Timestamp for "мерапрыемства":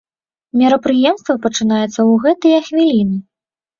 0.61-1.33